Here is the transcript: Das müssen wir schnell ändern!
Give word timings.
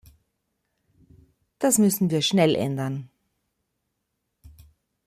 Das 1.59 1.77
müssen 1.77 2.09
wir 2.09 2.23
schnell 2.23 2.55
ändern! 2.55 3.11